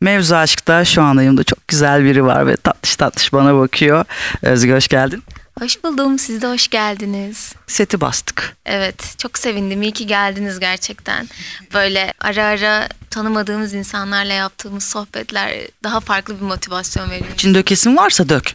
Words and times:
Mevzu 0.00 0.36
aşkta 0.36 0.84
şu 0.84 1.02
anda 1.02 1.22
yanımda 1.22 1.44
çok 1.44 1.68
güzel 1.68 2.04
biri 2.04 2.24
var 2.24 2.46
ve 2.46 2.56
tatlış 2.56 2.96
tatlış 2.96 3.32
bana 3.32 3.58
bakıyor. 3.58 4.04
Özge 4.42 4.72
hoş 4.72 4.88
geldin. 4.88 5.22
Hoş 5.60 5.84
buldum. 5.84 6.18
Siz 6.18 6.42
de 6.42 6.46
hoş 6.46 6.68
geldiniz. 6.68 7.52
Seti 7.66 8.00
bastık. 8.00 8.56
Evet, 8.66 9.14
çok 9.18 9.38
sevindim. 9.38 9.82
İyi 9.82 9.92
ki 9.92 10.06
geldiniz 10.06 10.60
gerçekten. 10.60 11.28
Böyle 11.74 12.12
ara 12.20 12.44
ara 12.44 12.88
tanımadığımız 13.10 13.74
insanlarla 13.74 14.32
yaptığımız 14.32 14.84
sohbetler 14.84 15.54
daha 15.84 16.00
farklı 16.00 16.40
bir 16.40 16.44
motivasyon 16.44 17.10
veriyor. 17.10 17.30
İçin 17.34 17.54
dökesin 17.54 17.96
varsa 17.96 18.28
dök. 18.28 18.44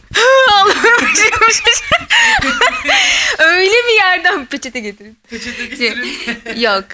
Öyle 3.38 3.70
bir 3.88 3.94
yerden 4.00 4.46
peçete 4.46 4.80
getirin. 4.80 5.18
Peçete 5.30 5.66
getirin. 5.66 6.60
Yok. 6.60 6.84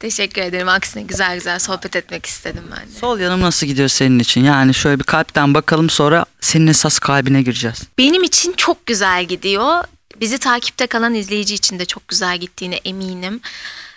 Teşekkür 0.00 0.42
ederim. 0.42 0.68
Aksine 0.68 1.02
güzel 1.02 1.34
güzel 1.34 1.58
sohbet 1.58 1.96
etmek 1.96 2.26
istedim 2.26 2.64
ben 2.70 2.88
de. 2.88 2.98
Sol 3.00 3.18
yanım 3.18 3.40
nasıl 3.40 3.66
gidiyor 3.66 3.88
senin 3.88 4.18
için? 4.18 4.44
Yani 4.44 4.74
şöyle 4.74 4.98
bir 4.98 5.04
kalpten 5.04 5.54
bakalım 5.54 5.90
sonra 5.90 6.24
senin 6.40 6.66
esas 6.66 6.98
kalbine 6.98 7.42
gireceğiz. 7.42 7.82
Benim 7.98 8.22
için 8.22 8.52
çok 8.52 8.86
güzel 8.86 9.24
gidiyor. 9.24 9.84
Bizi 10.20 10.38
takipte 10.38 10.86
kalan 10.86 11.14
izleyici 11.14 11.54
için 11.54 11.78
de 11.78 11.84
çok 11.84 12.08
güzel 12.08 12.38
gittiğine 12.38 12.76
eminim. 12.76 13.40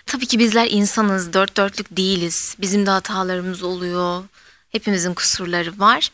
Tabii 0.06 0.26
ki 0.26 0.40
bizler 0.40 0.68
insanız, 0.72 1.34
dört 1.34 1.58
dörtlük 1.58 1.98
değiliz. 1.98 2.56
Bizim 2.60 2.86
de 2.86 2.90
hatalarımız 2.90 3.64
oluyor. 3.64 4.24
Hepimizin 4.72 5.14
kusurları 5.14 5.80
var. 5.80 6.10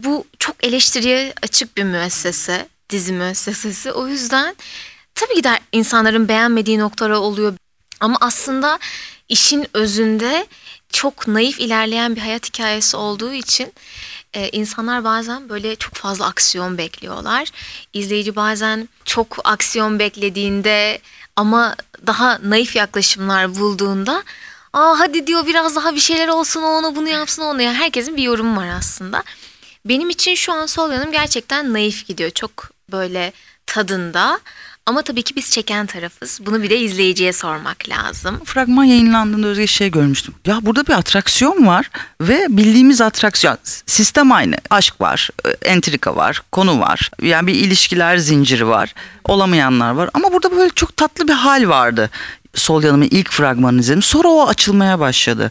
Bu 0.00 0.24
çok 0.38 0.64
eleştiriye 0.64 1.34
açık 1.42 1.76
bir 1.76 1.84
müessese, 1.84 2.68
dizi 2.90 3.12
müessesesi. 3.12 3.92
O 3.92 4.08
yüzden 4.08 4.56
tabii 5.14 5.34
ki 5.34 5.44
de 5.44 5.60
insanların 5.72 6.28
beğenmediği 6.28 6.78
noktalar 6.78 7.10
oluyor. 7.10 7.54
Ama 8.04 8.16
aslında 8.20 8.78
işin 9.28 9.66
özünde 9.72 10.46
çok 10.88 11.28
naif 11.28 11.60
ilerleyen 11.60 12.16
bir 12.16 12.20
hayat 12.20 12.48
hikayesi 12.48 12.96
olduğu 12.96 13.32
için 13.32 13.72
e, 14.34 14.48
insanlar 14.48 15.04
bazen 15.04 15.48
böyle 15.48 15.76
çok 15.76 15.94
fazla 15.94 16.26
aksiyon 16.26 16.78
bekliyorlar. 16.78 17.48
İzleyici 17.92 18.36
bazen 18.36 18.88
çok 19.04 19.38
aksiyon 19.44 19.98
beklediğinde 19.98 20.98
ama 21.36 21.76
daha 22.06 22.38
naif 22.42 22.76
yaklaşımlar 22.76 23.56
bulduğunda 23.56 24.24
Aa 24.72 24.98
hadi 24.98 25.26
diyor 25.26 25.46
biraz 25.46 25.76
daha 25.76 25.94
bir 25.94 26.00
şeyler 26.00 26.28
olsun 26.28 26.62
o 26.62 26.66
onu 26.66 26.96
bunu 26.96 27.08
yapsın 27.08 27.42
onu. 27.42 27.62
Yani 27.62 27.76
herkesin 27.76 28.16
bir 28.16 28.22
yorumu 28.22 28.60
var 28.60 28.68
aslında. 28.68 29.22
Benim 29.84 30.10
için 30.10 30.34
şu 30.34 30.52
an 30.52 30.66
sol 30.66 30.92
yanım 30.92 31.12
gerçekten 31.12 31.72
naif 31.72 32.06
gidiyor. 32.06 32.30
Çok 32.30 32.70
böyle 32.92 33.32
tadında. 33.66 34.40
Ama 34.86 35.02
tabii 35.02 35.22
ki 35.22 35.36
biz 35.36 35.50
çeken 35.50 35.86
tarafız. 35.86 36.40
Bunu 36.46 36.62
bir 36.62 36.70
de 36.70 36.78
izleyiciye 36.78 37.32
sormak 37.32 37.88
lazım. 37.88 38.40
Fragman 38.44 38.84
yayınlandığında 38.84 39.46
Özge 39.46 39.66
şey 39.66 39.90
görmüştüm. 39.90 40.34
Ya 40.46 40.58
burada 40.62 40.86
bir 40.86 40.92
atraksiyon 40.92 41.66
var 41.66 41.90
ve 42.20 42.46
bildiğimiz 42.50 43.00
atraksiyon. 43.00 43.58
Sistem 43.86 44.32
aynı. 44.32 44.56
Aşk 44.70 45.00
var, 45.00 45.30
e, 45.44 45.48
entrika 45.48 46.16
var, 46.16 46.42
konu 46.52 46.80
var. 46.80 47.10
Yani 47.22 47.46
bir 47.46 47.54
ilişkiler 47.54 48.16
zinciri 48.16 48.68
var. 48.68 48.94
Olamayanlar 49.24 49.90
var. 49.90 50.10
Ama 50.14 50.32
burada 50.32 50.56
böyle 50.56 50.70
çok 50.74 50.96
tatlı 50.96 51.28
bir 51.28 51.32
hal 51.32 51.68
vardı. 51.68 52.10
Sol 52.54 52.82
yanımın 52.82 53.08
ilk 53.10 53.30
fragmanını 53.30 53.80
izledim. 53.80 54.02
Sonra 54.02 54.28
o 54.28 54.48
açılmaya 54.48 55.00
başladı. 55.00 55.50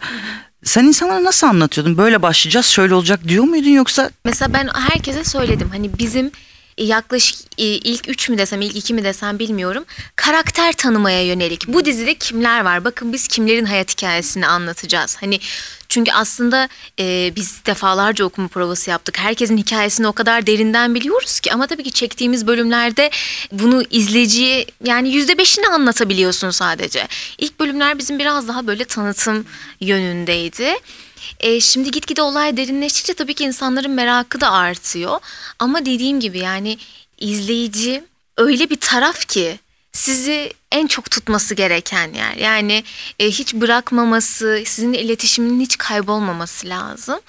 Sen 0.63 0.83
insanlara 0.83 1.23
nasıl 1.23 1.47
anlatıyordun? 1.47 1.97
Böyle 1.97 2.21
başlayacağız, 2.21 2.65
şöyle 2.65 2.93
olacak 2.93 3.19
diyor 3.27 3.43
muydun 3.43 3.69
yoksa 3.69 4.11
Mesela 4.25 4.53
ben 4.53 4.69
herkese 4.89 5.23
söyledim. 5.23 5.69
Hani 5.69 5.97
bizim 5.99 6.31
yaklaşık 6.77 7.39
e, 7.57 7.63
ilk 7.63 8.09
üç 8.09 8.29
mü 8.29 8.37
desem 8.37 8.61
ilk 8.61 8.75
iki 8.75 8.93
mi 8.93 9.03
desem 9.03 9.39
bilmiyorum. 9.39 9.85
Karakter 10.15 10.73
tanımaya 10.73 11.25
yönelik. 11.25 11.67
Bu 11.67 11.85
dizide 11.85 12.15
kimler 12.15 12.65
var? 12.65 12.85
Bakın 12.85 13.13
biz 13.13 13.27
kimlerin 13.27 13.65
hayat 13.65 13.91
hikayesini 13.91 14.47
anlatacağız. 14.47 15.17
Hani 15.19 15.39
çünkü 15.93 16.11
aslında 16.11 16.69
e, 16.99 17.33
biz 17.35 17.65
defalarca 17.65 18.25
okuma 18.25 18.47
provası 18.47 18.89
yaptık. 18.89 19.19
Herkesin 19.19 19.57
hikayesini 19.57 20.07
o 20.07 20.13
kadar 20.13 20.47
derinden 20.47 20.95
biliyoruz 20.95 21.39
ki. 21.39 21.53
Ama 21.53 21.67
tabii 21.67 21.83
ki 21.83 21.91
çektiğimiz 21.91 22.47
bölümlerde 22.47 23.09
bunu 23.51 23.83
izleyiciye 23.89 24.65
yani 24.83 25.09
yüzde 25.13 25.37
beşini 25.37 25.67
anlatabiliyorsun 25.67 26.49
sadece. 26.49 27.07
İlk 27.37 27.59
bölümler 27.59 27.97
bizim 27.97 28.19
biraz 28.19 28.47
daha 28.47 28.67
böyle 28.67 28.85
tanıtım 28.85 29.45
yönündeydi. 29.79 30.73
E, 31.39 31.59
şimdi 31.61 31.91
gitgide 31.91 32.21
olay 32.21 32.57
derinleştikçe 32.57 33.13
tabii 33.13 33.33
ki 33.33 33.43
insanların 33.43 33.91
merakı 33.91 34.41
da 34.41 34.51
artıyor. 34.51 35.19
Ama 35.59 35.85
dediğim 35.85 36.19
gibi 36.19 36.39
yani 36.39 36.77
izleyici 37.19 38.03
öyle 38.37 38.69
bir 38.69 38.79
taraf 38.79 39.27
ki 39.27 39.59
sizi 39.93 40.53
en 40.71 40.87
çok 40.87 41.11
tutması 41.11 41.55
gereken 41.55 42.13
yer. 42.13 42.35
Yani 42.35 42.83
e, 43.19 43.27
hiç 43.27 43.53
bırakmaması, 43.53 44.63
sizinle 44.65 45.01
iletişimin 45.01 45.61
hiç 45.61 45.77
kaybolmaması 45.77 46.67
lazım. 46.69 47.19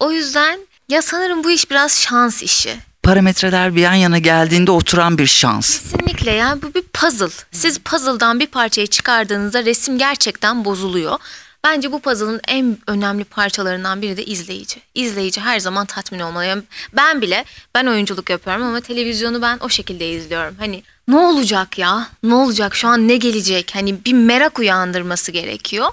O 0.00 0.12
yüzden 0.12 0.60
ya 0.88 1.02
sanırım 1.02 1.44
bu 1.44 1.50
iş 1.50 1.70
biraz 1.70 2.00
şans 2.00 2.42
işi. 2.42 2.76
parametreler 3.02 3.76
bir 3.76 3.80
yan 3.80 3.94
yana 3.94 4.18
geldiğinde 4.18 4.70
oturan 4.70 5.18
bir 5.18 5.26
şans? 5.26 5.80
Kesinlikle 5.80 6.30
yani 6.30 6.62
bu 6.62 6.74
bir 6.74 6.82
puzzle. 6.82 7.44
Siz 7.52 7.78
puzzle'dan 7.78 8.40
bir 8.40 8.46
parçayı 8.46 8.86
çıkardığınızda 8.86 9.64
resim 9.64 9.98
gerçekten 9.98 10.64
bozuluyor. 10.64 11.18
Bence 11.64 11.92
bu 11.92 12.00
puzzle'ın 12.00 12.40
en 12.48 12.78
önemli 12.86 13.24
parçalarından 13.24 14.02
biri 14.02 14.16
de 14.16 14.24
izleyici. 14.24 14.80
İzleyici 14.94 15.40
her 15.40 15.60
zaman 15.60 15.86
tatmin 15.86 16.20
olmalı. 16.20 16.44
Yani 16.44 16.62
ben 16.92 17.20
bile 17.22 17.44
ben 17.74 17.86
oyunculuk 17.86 18.30
yapıyorum 18.30 18.62
ama 18.62 18.80
televizyonu 18.80 19.42
ben 19.42 19.58
o 19.60 19.68
şekilde 19.68 20.10
izliyorum. 20.10 20.54
Hani 20.58 20.82
ne 21.08 21.16
olacak 21.16 21.78
ya? 21.78 22.08
Ne 22.22 22.34
olacak? 22.34 22.74
Şu 22.74 22.88
an 22.88 23.08
ne 23.08 23.16
gelecek? 23.16 23.74
Hani 23.74 24.04
bir 24.04 24.12
merak 24.12 24.58
uyandırması 24.58 25.32
gerekiyor. 25.32 25.88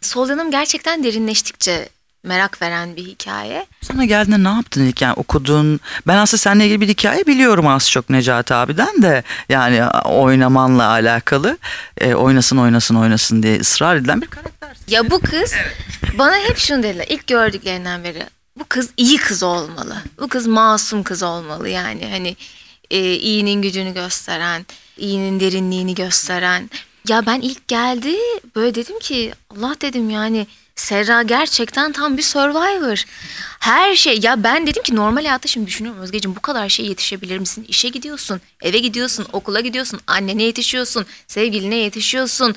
Sol 0.00 0.28
yanım 0.28 0.50
gerçekten 0.50 1.04
derinleştikçe 1.04 1.88
merak 2.24 2.62
veren 2.62 2.96
bir 2.96 3.04
hikaye. 3.04 3.66
Sana 3.82 4.04
geldiğinde 4.04 4.50
ne 4.50 4.54
yaptın 4.54 4.84
ilk 4.86 5.02
yani 5.02 5.12
okudun? 5.12 5.80
Ben 6.06 6.16
aslında 6.16 6.38
seninle 6.38 6.64
ilgili 6.66 6.80
bir 6.80 6.88
hikaye 6.88 7.26
biliyorum 7.26 7.66
az 7.66 7.90
çok 7.90 8.10
Necati 8.10 8.54
abiden 8.54 9.02
de 9.02 9.22
yani 9.48 9.86
oynamanla 10.04 10.88
alakalı 10.88 11.58
e, 11.98 12.14
oynasın 12.14 12.56
oynasın 12.56 12.94
oynasın 12.94 13.42
diye 13.42 13.60
ısrar 13.60 13.96
edilen 13.96 14.22
bir 14.22 14.26
karakter. 14.26 14.76
Ya 14.88 15.10
bu 15.10 15.20
kız 15.20 15.54
bana 16.18 16.36
hep 16.36 16.58
şunu 16.58 16.82
dediler 16.82 17.06
ilk 17.08 17.26
gördüklerinden 17.26 18.04
beri. 18.04 18.26
Bu 18.58 18.64
kız 18.68 18.90
iyi 18.96 19.18
kız 19.18 19.42
olmalı. 19.42 19.96
Bu 20.20 20.28
kız 20.28 20.46
masum 20.46 21.02
kız 21.02 21.22
olmalı 21.22 21.68
yani 21.68 22.08
hani 22.10 22.36
e, 22.90 23.14
iyinin 23.14 23.62
gücünü 23.62 23.94
gösteren, 23.94 24.66
iyinin 24.96 25.40
derinliğini 25.40 25.94
gösteren. 25.94 26.70
Ya 27.08 27.26
ben 27.26 27.40
ilk 27.40 27.68
geldi 27.68 28.14
böyle 28.56 28.74
dedim 28.74 28.98
ki 28.98 29.32
Allah 29.50 29.76
dedim 29.80 30.10
yani 30.10 30.46
Serra 30.76 31.22
gerçekten 31.22 31.92
tam 31.92 32.16
bir 32.16 32.22
survivor. 32.22 33.04
Her 33.60 33.94
şey 33.94 34.18
ya 34.22 34.44
ben 34.44 34.66
dedim 34.66 34.82
ki 34.82 34.96
normal 34.96 35.24
hayatta 35.24 35.48
şimdi 35.48 35.66
düşünüyorum 35.66 36.02
Özgeciğim 36.02 36.36
bu 36.36 36.40
kadar 36.40 36.68
şey 36.68 36.86
yetişebilir 36.86 37.38
misin? 37.38 37.64
İşe 37.68 37.88
gidiyorsun, 37.88 38.40
eve 38.62 38.78
gidiyorsun, 38.78 39.26
okula 39.32 39.60
gidiyorsun, 39.60 40.00
annene 40.06 40.42
yetişiyorsun, 40.42 41.06
sevgiline 41.26 41.74
yetişiyorsun, 41.76 42.54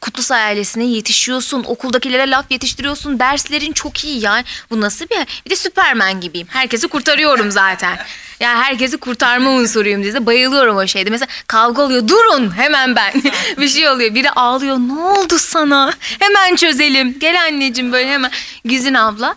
Kutlusu 0.00 0.34
ailesine 0.34 0.84
yetişiyorsun, 0.84 1.64
okuldakilere 1.64 2.30
laf 2.30 2.50
yetiştiriyorsun, 2.50 3.18
derslerin 3.18 3.72
çok 3.72 4.04
iyi 4.04 4.20
ya. 4.20 4.44
Bu 4.70 4.80
nasıl 4.80 5.04
bir 5.04 5.16
Bir 5.46 5.50
de 5.50 5.56
Süpermen 5.56 6.20
gibiyim. 6.20 6.46
Herkesi 6.50 6.88
kurtarıyorum 6.88 7.50
zaten. 7.50 7.98
Yani 8.40 8.62
herkesi 8.62 8.96
kurtarma 8.96 9.50
unsuruyum 9.50 10.02
diye 10.02 10.26
bayılıyorum 10.26 10.76
o 10.76 10.86
şeyde. 10.86 11.10
Mesela 11.10 11.28
kavga 11.46 11.82
oluyor 11.82 12.08
durun 12.08 12.56
hemen 12.56 12.96
ben. 12.96 13.22
bir 13.58 13.68
şey 13.68 13.88
oluyor 13.88 14.14
biri 14.14 14.30
ağlıyor 14.30 14.78
ne 14.78 15.00
oldu 15.00 15.38
sana? 15.38 15.92
Hemen 16.18 16.56
çözelim. 16.56 17.18
Gel 17.18 17.34
anneciğim 17.58 17.92
böyle 17.92 18.08
hemen 18.08 18.30
Güzin 18.64 18.94
abla. 18.94 19.34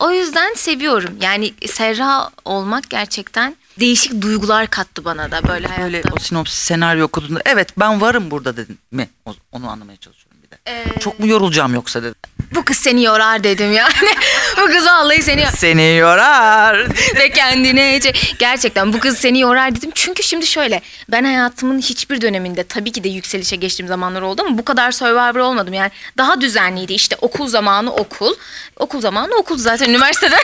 O 0.00 0.10
yüzden 0.10 0.54
seviyorum. 0.54 1.16
Yani 1.20 1.54
Serra 1.66 2.30
olmak 2.44 2.90
gerçekten 2.90 3.56
değişik 3.80 4.22
duygular 4.22 4.66
kattı 4.66 5.04
bana 5.04 5.30
da 5.30 5.48
böyle 5.48 5.66
hayatta. 5.66 5.82
Böyle 5.82 6.02
o 6.16 6.18
sinopsis 6.18 6.58
senaryo 6.58 7.04
okuduğunda 7.04 7.40
evet 7.44 7.68
ben 7.78 8.00
varım 8.00 8.30
burada 8.30 8.56
dedin 8.56 8.78
mi? 8.90 9.08
Onu 9.52 9.70
anlamaya 9.70 9.96
çalışıyorum 9.96 10.37
Ee, 10.68 10.84
Çok 11.00 11.18
mu 11.18 11.26
yorulacağım 11.26 11.74
yoksa 11.74 12.02
dedim. 12.02 12.14
bu 12.54 12.64
kız 12.64 12.76
seni 12.76 13.04
yorar 13.04 13.44
dedim 13.44 13.72
yani. 13.72 13.92
bu 14.62 14.66
kız 14.66 14.86
vallahi 14.86 15.22
seni 15.22 15.40
yorar. 15.40 15.52
Seni 15.56 15.96
yorar. 15.96 16.86
ve 17.16 17.30
kendine 17.30 18.00
çek- 18.00 18.34
gerçekten 18.38 18.92
bu 18.92 19.00
kız 19.00 19.18
seni 19.18 19.40
yorar 19.40 19.76
dedim. 19.76 19.90
Çünkü 19.94 20.22
şimdi 20.22 20.46
şöyle 20.46 20.80
ben 21.08 21.24
hayatımın 21.24 21.78
hiçbir 21.78 22.20
döneminde 22.20 22.64
tabii 22.64 22.92
ki 22.92 23.04
de 23.04 23.08
yükselişe 23.08 23.56
geçtiğim 23.56 23.88
zamanlar 23.88 24.22
oldu 24.22 24.42
ama 24.46 24.58
bu 24.58 24.64
kadar 24.64 24.92
survivor 24.92 25.40
olmadım. 25.40 25.74
Yani 25.74 25.90
daha 26.18 26.40
düzenliydi 26.40 26.92
işte 26.92 27.16
okul 27.20 27.46
zamanı 27.48 27.92
okul. 27.94 28.34
Okul 28.76 29.00
zamanı 29.00 29.34
okul 29.34 29.58
zaten 29.58 29.88
üniversiteden 29.90 30.40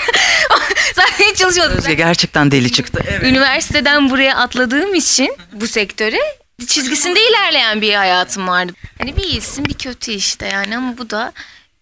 zaten 0.95 1.25
hiç 1.31 1.37
çalışmadım. 1.39 1.79
Özge 1.79 1.95
gerçekten 1.95 2.51
deli 2.51 2.73
çıktı. 2.73 3.01
Evet. 3.09 3.23
Üniversiteden 3.23 4.11
buraya 4.11 4.37
atladığım 4.37 4.95
için 4.95 5.37
bu 5.53 5.67
sektöre 5.67 6.19
çizgisinde 6.67 7.21
ilerleyen 7.31 7.81
bir 7.81 7.95
hayatım 7.95 8.49
vardı. 8.49 8.73
Hani 8.99 9.17
bir 9.17 9.23
iyisin 9.25 9.65
bir 9.65 9.75
kötü 9.75 10.13
işte 10.13 10.47
yani 10.47 10.77
ama 10.77 10.99
bu 10.99 11.11
da 11.11 11.33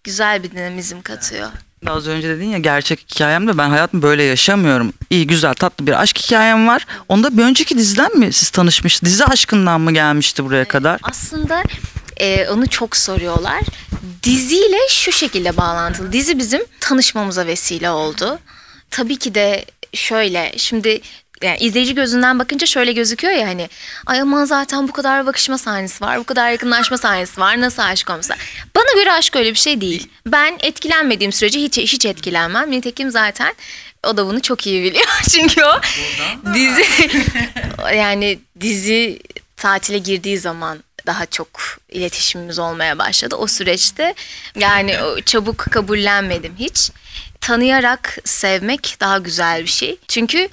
güzel 0.03 0.43
bir 0.43 0.51
dinamizm 0.51 1.01
katıyor. 1.01 1.49
Az 1.87 2.07
önce 2.07 2.29
dedin 2.29 2.45
ya 2.49 2.57
gerçek 2.57 2.99
hikayemde 2.99 3.57
ben 3.57 3.69
hayatımı 3.69 4.01
böyle 4.03 4.23
yaşamıyorum. 4.23 4.93
İyi 5.09 5.27
güzel 5.27 5.53
tatlı 5.53 5.87
bir 5.87 6.01
aşk 6.01 6.17
hikayem 6.19 6.67
var. 6.67 6.85
Onda 7.09 7.37
bir 7.37 7.43
önceki 7.43 7.77
diziden 7.77 8.17
mi 8.17 8.33
siz 8.33 8.49
tanışmış? 8.49 9.03
Dizi 9.03 9.25
aşkından 9.25 9.81
mı 9.81 9.93
gelmişti 9.93 10.45
buraya 10.45 10.65
kadar? 10.65 10.99
Aslında 11.03 11.63
Ee, 12.17 12.47
onu 12.49 12.67
çok 12.67 12.97
soruyorlar. 12.97 13.61
Diziyle 14.23 14.77
şu 14.89 15.11
şekilde 15.11 15.57
bağlantılı. 15.57 16.11
Dizi 16.11 16.39
bizim 16.39 16.61
tanışmamıza 16.79 17.45
vesile 17.47 17.89
oldu. 17.89 18.39
Tabii 18.91 19.17
ki 19.17 19.35
de 19.35 19.65
şöyle 19.93 20.53
şimdi 20.57 21.01
yani 21.43 21.57
izleyici 21.59 21.95
gözünden 21.95 22.39
bakınca 22.39 22.67
şöyle 22.67 22.93
gözüküyor 22.93 23.33
ya 23.33 23.47
hani 23.47 23.69
ay 24.05 24.21
aman 24.21 24.45
zaten 24.45 24.87
bu 24.87 24.91
kadar 24.91 25.25
bakışma 25.25 25.57
sahnesi 25.57 26.03
var 26.03 26.19
bu 26.19 26.23
kadar 26.23 26.51
yakınlaşma 26.51 26.97
sahnesi 26.97 27.41
var 27.41 27.61
nasıl 27.61 27.81
aşk 27.81 28.09
olmasa. 28.09 28.35
Bana 28.75 29.01
göre 29.01 29.11
aşk 29.11 29.35
öyle 29.35 29.49
bir 29.49 29.59
şey 29.59 29.81
değil. 29.81 30.07
Ben 30.27 30.57
etkilenmediğim 30.59 31.31
sürece 31.31 31.59
hiç 31.59 31.77
hiç 31.77 32.05
etkilenmem. 32.05 32.71
Nitekim 32.71 33.11
zaten 33.11 33.53
o 34.03 34.17
da 34.17 34.27
bunu 34.27 34.41
çok 34.41 34.67
iyi 34.67 34.83
biliyor. 34.83 35.05
Çünkü 35.29 35.63
o 35.63 35.81
dizi 36.53 36.85
yani 37.95 38.39
dizi 38.61 39.19
tatile 39.57 39.97
girdiği 39.97 40.37
zaman 40.37 40.83
daha 41.05 41.25
çok 41.25 41.47
iletişimimiz 41.89 42.59
olmaya 42.59 42.97
başladı. 42.97 43.35
O 43.35 43.47
süreçte 43.47 44.15
yani 44.59 44.95
çabuk 45.25 45.57
kabullenmedim 45.57 46.55
hiç. 46.59 46.91
Tanıyarak 47.41 48.17
sevmek 48.25 48.97
daha 48.99 49.17
güzel 49.17 49.61
bir 49.61 49.69
şey. 49.69 49.97
Çünkü 50.07 50.49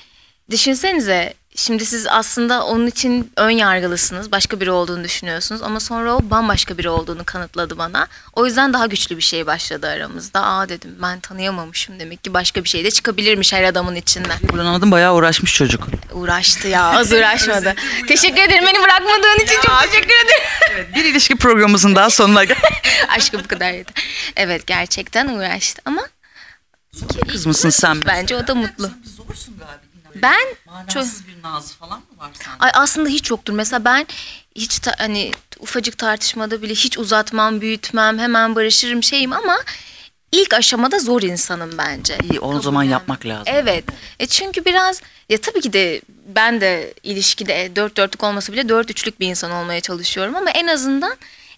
düşünsenize 0.51 1.35
şimdi 1.57 1.87
siz 1.87 2.07
aslında 2.07 2.65
onun 2.67 2.87
için 2.87 3.33
ön 3.37 3.51
yargılısınız. 3.51 4.33
Başka 4.33 4.61
biri 4.61 4.71
olduğunu 4.71 5.05
düşünüyorsunuz 5.05 5.63
ama 5.63 5.81
sonra 5.81 6.15
o 6.17 6.21
bambaşka 6.31 6.79
biri 6.79 6.89
olduğunu 6.89 7.25
kanıtladı 7.25 7.79
bana. 7.79 8.07
O 8.33 8.47
yüzden 8.47 8.73
daha 8.73 8.87
güçlü 8.87 9.17
bir 9.17 9.23
şey 9.23 9.47
başladı 9.47 9.87
aramızda. 9.89 10.43
Aa 10.43 10.69
dedim 10.69 10.97
ben 11.03 11.21
tanıyamamışım 11.21 12.01
demek 12.01 12.25
ki 12.25 12.35
başka 12.35 12.65
bir 12.65 12.69
şey 12.69 12.85
de 12.85 12.91
çıkabilirmiş 12.91 13.53
her 13.53 13.65
adamın 13.65 13.95
içinden. 13.95 14.39
Buradan 14.43 14.67
anladım 14.67 14.91
bayağı 14.91 15.15
uğraşmış 15.15 15.55
çocuk. 15.55 15.87
Uğraştı 16.13 16.69
ya 16.69 16.85
az 16.85 17.13
uğraşmadı. 17.13 17.75
teşekkür 18.09 18.43
ederim 18.43 18.65
beni 18.67 18.83
bırakmadığın 18.83 19.45
için 19.45 19.61
çok 19.67 19.83
teşekkür 19.83 20.15
ederim. 20.25 20.89
Bir 20.95 21.05
ilişki 21.05 21.37
programımızın 21.37 21.97
daha 21.97 22.11
sonuna 22.11 22.45
gel- 22.45 22.57
Aşkı 23.09 23.45
bu 23.45 23.49
kadar 23.49 23.73
yeter. 23.73 24.05
Evet 24.37 24.67
gerçekten 24.67 25.29
uğraştı 25.29 25.83
ama 25.85 26.03
Kız 27.29 27.47
mısın 27.47 27.71
sen? 27.71 28.03
bence 28.07 28.37
o 28.37 28.47
da 28.47 28.55
mutlu. 28.55 28.91
Zorsun 29.17 29.55
galiba. 29.59 29.90
Ben 30.15 30.39
çok 30.89 31.05
bir 31.05 31.43
naz 31.43 31.75
falan 31.75 31.99
mı 31.99 32.19
var 32.19 32.31
sende? 32.35 32.57
Ay 32.61 32.71
aslında 32.75 33.09
hiç 33.09 33.31
yoktur. 33.31 33.53
Mesela 33.53 33.85
ben 33.85 34.07
hiç 34.57 34.79
ta- 34.79 34.95
hani 34.99 35.33
ufacık 35.59 35.99
tartışmada 35.99 36.63
bile 36.63 36.75
hiç 36.75 36.99
uzatmam, 36.99 37.61
büyütmem, 37.61 38.19
hemen 38.19 38.55
barışırım 38.57 39.03
şeyim 39.03 39.33
ama 39.33 39.57
ilk 40.33 40.55
aşamada 40.55 40.99
zor 40.99 41.23
insanım 41.23 41.79
bence. 41.79 42.19
İyi 42.31 42.41
o 42.41 42.61
zaman 42.61 42.83
yapmak 42.83 43.27
lazım. 43.27 43.45
Evet. 43.47 43.85
E 44.21 44.27
çünkü 44.27 44.65
biraz 44.65 45.03
ya 45.29 45.41
tabii 45.41 45.61
ki 45.61 45.73
de 45.73 46.01
ben 46.27 46.61
de 46.61 46.95
ilişkide 47.03 47.65
e, 47.65 47.77
dört 47.77 47.97
dörtlük 47.97 48.23
olmasa 48.25 48.53
bile 48.53 48.69
dört 48.69 48.91
üçlük 48.91 49.21
bir 49.21 49.27
insan 49.29 49.51
olmaya 49.51 49.81
çalışıyorum 49.81 50.37
ama 50.37 50.51
en 50.51 50.67
azından 50.67 51.17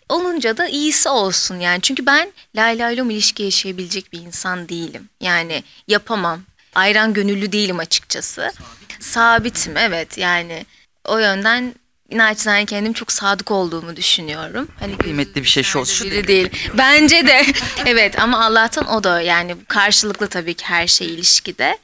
olunca 0.09 0.57
da 0.57 0.67
iyisi 0.69 1.09
olsun 1.09 1.61
yani. 1.61 1.81
Çünkü 1.81 2.07
ben 2.07 2.33
lay 2.57 2.79
lay 2.79 2.97
lom 2.99 3.11
ilişki 3.11 3.43
yaşayabilecek 3.43 4.13
bir 4.13 4.21
insan 4.21 4.69
değilim. 4.69 5.09
Yani 5.21 5.65
yapamam. 5.89 6.41
Ayran 6.75 7.15
gönüllü 7.15 7.53
değilim 7.53 7.79
açıkçası. 7.79 8.53
Sabitim 9.01 9.77
evet 9.77 10.19
yani 10.19 10.67
o 11.05 11.19
yönden 11.19 11.75
naçizane 12.13 12.67
kendim 12.67 12.93
çok 12.93 13.13
sadık 13.13 13.51
olduğumu 13.51 13.97
düşünüyorum. 13.97 14.69
Hani 14.81 14.99
Kıymetli 14.99 15.43
bir 15.43 15.49
şey 15.49 15.63
şu 15.63 15.87
şu 15.87 16.05
biri 16.05 16.27
değil. 16.29 16.51
Bence 16.75 17.27
de. 17.27 17.47
evet 17.87 18.19
ama 18.19 18.45
Allah'tan 18.45 18.89
o 18.89 19.05
da 19.05 19.21
yani 19.21 19.57
karşılıklı 19.69 20.29
tabii 20.29 20.55
ki 20.55 20.65
her 20.65 20.87
şey 20.87 21.07
ilişkide. 21.07 21.79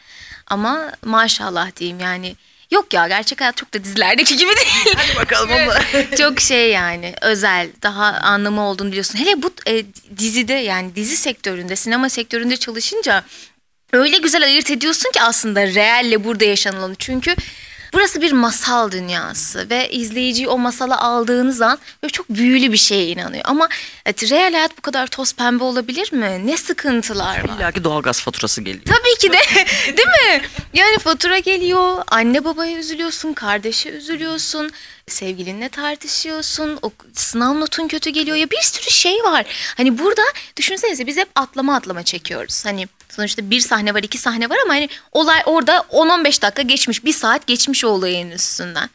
Ama 0.47 0.93
maşallah 1.05 1.77
diyeyim 1.77 2.01
yani. 2.01 2.37
Yok 2.71 2.95
ya 2.95 3.09
gerçek 3.09 3.41
hayat 3.41 3.57
çok 3.57 3.75
da 3.75 3.85
dizilerdeki 3.85 4.37
gibi 4.37 4.51
değil. 4.57 4.97
Hadi 4.97 5.17
bakalım 5.17 5.51
ama. 5.53 5.75
çok 6.19 6.41
şey 6.41 6.71
yani 6.71 7.15
özel 7.23 7.69
daha 7.83 8.05
anlamı 8.05 8.61
olduğunu 8.61 8.89
biliyorsun. 8.89 9.19
Hele 9.19 9.43
bu 9.43 9.51
e, 9.67 9.85
dizide 10.19 10.53
yani 10.53 10.95
dizi 10.95 11.17
sektöründe 11.17 11.77
sinema 11.77 12.09
sektöründe 12.09 12.57
çalışınca 12.57 13.25
öyle 13.93 14.19
güzel 14.19 14.45
ayırt 14.45 14.71
ediyorsun 14.71 15.11
ki 15.13 15.23
aslında 15.23 15.67
reelle 15.67 16.25
burada 16.25 16.45
yaşanılanı. 16.45 16.95
Çünkü 16.99 17.35
burası 17.93 18.23
bir 18.23 18.33
masal 18.33 18.91
dünyası 18.91 19.71
ve 19.71 19.91
izleyiciyi 19.91 20.49
o 20.49 20.59
masala 20.59 21.01
aldığınız 21.01 21.61
an 21.61 21.79
böyle 22.03 22.13
çok 22.13 22.29
büyülü 22.29 22.73
bir 22.73 22.77
şeye 22.77 23.07
inanıyor. 23.07 23.43
Ama 23.47 23.69
evet, 24.07 24.31
real 24.31 24.53
hayat 24.53 24.77
bu 24.79 24.81
kadar 24.83 25.07
toz 25.07 25.35
pembe 25.35 25.65
olabilir 25.65 26.13
mi? 26.13 26.43
Ne 26.47 26.57
sıkıntılar 26.57 27.49
var. 27.49 27.57
İlla 27.57 27.73
ki 27.73 27.85
doğalgaz 27.85 28.21
faturası 28.21 28.61
geliyor. 28.63 28.85
Tabii 28.85 29.19
ki 29.19 29.33
de 29.33 29.39
değil 29.97 30.09
mi? 30.09 30.43
Yani 30.75 30.99
fatura 30.99 31.39
geliyor, 31.39 32.03
anne 32.07 32.45
babaya 32.45 32.77
üzülüyorsun, 32.79 33.33
kardeşe 33.33 33.89
üzülüyorsun, 33.91 34.71
sevgilinle 35.09 35.69
tartışıyorsun, 35.69 36.79
o 36.83 36.91
sınav 37.13 37.61
notun 37.61 37.89
kötü 37.89 38.11
geliyor 38.11 38.37
ya 38.37 38.51
bir 38.51 38.63
sürü 38.63 38.91
şey 38.91 39.23
var. 39.25 39.47
Hani 39.77 39.99
burada 39.99 40.23
düşünsenize 40.57 41.07
biz 41.07 41.17
hep 41.17 41.29
atlama 41.35 41.77
atlama 41.77 42.03
çekiyoruz. 42.03 42.65
Hani 42.65 42.89
sonuçta 43.09 43.51
bir 43.51 43.61
sahne 43.61 43.95
var, 43.95 44.03
iki 44.03 44.19
sahne 44.19 44.51
var 44.51 44.57
ama 44.65 44.75
hani 44.75 44.89
olay 45.13 45.43
orada 45.47 45.87
10-15 45.91 46.43
dakika 46.43 46.63
geçmiş, 46.63 47.05
bir 47.05 47.13
saat 47.13 47.47
geçmiş 47.47 47.85
o 47.85 47.89
olayın 47.89 48.31
üstünden. 48.31 48.91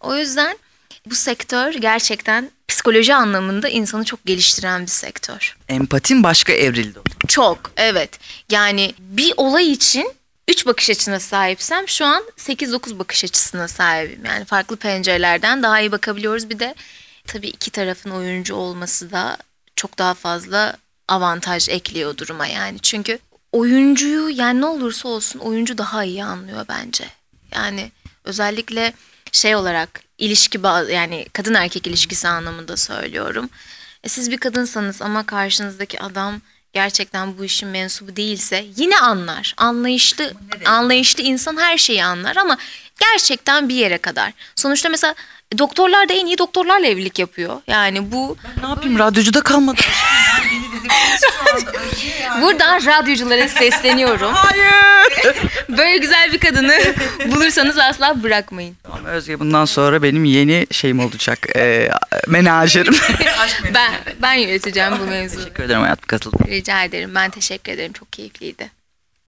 O 0.00 0.16
yüzden 0.16 0.58
bu 1.06 1.14
sektör 1.14 1.74
gerçekten 1.74 2.50
psikoloji 2.68 3.14
anlamında 3.14 3.68
insanı 3.68 4.04
çok 4.04 4.26
geliştiren 4.26 4.82
bir 4.82 4.90
sektör. 4.90 5.56
Empatin 5.68 6.22
başka 6.22 6.52
evrildi. 6.52 6.98
Çok 7.28 7.72
evet. 7.76 8.10
Yani 8.50 8.94
bir 8.98 9.34
olay 9.36 9.72
için 9.72 10.12
3 10.48 10.66
bakış 10.66 10.90
açısına 10.90 11.20
sahipsem 11.20 11.88
şu 11.88 12.04
an 12.04 12.22
8-9 12.36 12.98
bakış 12.98 13.24
açısına 13.24 13.68
sahibim. 13.68 14.24
Yani 14.24 14.44
farklı 14.44 14.76
pencerelerden 14.76 15.62
daha 15.62 15.80
iyi 15.80 15.92
bakabiliyoruz. 15.92 16.50
Bir 16.50 16.58
de 16.58 16.74
tabii 17.26 17.48
iki 17.48 17.70
tarafın 17.70 18.10
oyuncu 18.10 18.54
olması 18.54 19.10
da 19.10 19.38
çok 19.76 19.98
daha 19.98 20.14
fazla 20.14 20.76
avantaj 21.08 21.68
ekliyor 21.68 22.16
duruma 22.16 22.46
yani. 22.46 22.78
Çünkü 22.78 23.18
oyuncuyu 23.52 24.28
yani 24.28 24.60
ne 24.60 24.66
olursa 24.66 25.08
olsun 25.08 25.38
oyuncu 25.38 25.78
daha 25.78 26.04
iyi 26.04 26.24
anlıyor 26.24 26.66
bence. 26.68 27.04
Yani 27.54 27.92
özellikle 28.24 28.92
şey 29.32 29.56
olarak 29.56 30.02
ilişki 30.18 30.58
yani 30.92 31.26
kadın 31.32 31.54
erkek 31.54 31.86
ilişkisi 31.86 32.28
anlamında 32.28 32.76
söylüyorum. 32.76 33.50
E 34.04 34.08
siz 34.08 34.30
bir 34.30 34.38
kadınsanız 34.38 35.02
ama 35.02 35.26
karşınızdaki 35.26 36.00
adam 36.00 36.40
gerçekten 36.74 37.38
bu 37.38 37.44
işin 37.44 37.68
mensubu 37.68 38.16
değilse 38.16 38.64
yine 38.76 38.98
anlar. 38.98 39.54
Anlayışlı 39.56 40.32
anlayışlı 40.66 41.22
insan 41.22 41.56
her 41.56 41.78
şeyi 41.78 42.04
anlar 42.04 42.36
ama 42.36 42.56
gerçekten 43.00 43.68
bir 43.68 43.74
yere 43.74 43.98
kadar. 43.98 44.32
Sonuçta 44.56 44.88
mesela 44.88 45.14
doktorlar 45.58 46.08
da 46.08 46.12
en 46.12 46.26
iyi 46.26 46.38
doktorlarla 46.38 46.86
evlilik 46.86 47.18
yapıyor. 47.18 47.60
Yani 47.66 48.12
bu 48.12 48.36
Ne 48.62 48.68
yapayım 48.68 48.98
radyocuda 48.98 49.40
kalmadı. 49.40 49.80
buradan 52.40 52.86
radyoculara 52.86 53.48
sesleniyorum. 53.48 54.32
Hayır. 54.32 55.36
Böyle 55.68 55.98
güzel 55.98 56.32
bir 56.32 56.38
kadını 56.38 56.78
bulursanız 57.26 57.78
asla 57.78 58.22
bırakmayın. 58.22 58.76
Tamam 58.82 59.04
Özge 59.04 59.40
bundan 59.40 59.64
sonra 59.64 60.02
benim 60.02 60.24
yeni 60.24 60.66
şeyim 60.70 61.00
olacak. 61.00 61.56
E, 61.56 61.90
menajerim. 62.28 62.94
Ben 63.74 63.92
ben 64.22 64.34
yöneteceğim 64.34 64.92
bu 65.00 65.04
mevzuyu. 65.04 65.44
Teşekkür 65.44 65.64
ederim 65.64 65.80
hayatım 65.80 66.06
katıldığın 66.06 66.46
Rica 66.46 66.84
ederim. 66.84 67.14
Ben 67.14 67.30
teşekkür 67.30 67.72
ederim. 67.72 67.92
Çok 67.92 68.12
keyifliydi. 68.12 68.70